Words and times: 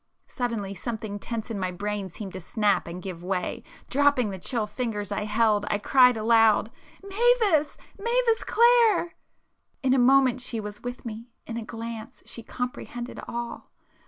Suddenly 0.27 0.73
something 0.73 1.19
tense 1.19 1.51
in 1.51 1.59
my 1.59 1.69
brain 1.69 2.09
seemed 2.09 2.33
to 2.33 2.41
snap 2.41 2.87
and 2.87 3.03
give 3.03 3.21
way,—dropping 3.23 4.31
the 4.31 4.39
chill 4.39 4.65
fingers 4.65 5.11
I 5.11 5.25
held, 5.25 5.63
I 5.69 5.77
cried 5.77 6.17
aloud— 6.17 6.71
"Mavis! 7.03 7.77
Mavis 7.99 8.43
Clare!" 8.43 9.13
In 9.83 9.93
a 9.93 9.99
moment 9.99 10.41
she 10.41 10.59
was 10.59 10.81
with 10.81 11.05
me,—in 11.05 11.55
a 11.55 11.63
glance 11.63 12.23
she 12.25 12.41
comprehended 12.41 13.19
all. 13.27 13.69